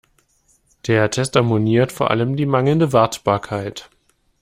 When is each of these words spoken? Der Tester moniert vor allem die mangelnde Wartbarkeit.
Der 0.87 1.11
Tester 1.11 1.43
moniert 1.43 1.91
vor 1.91 2.09
allem 2.09 2.35
die 2.35 2.47
mangelnde 2.47 2.91
Wartbarkeit. 2.91 3.91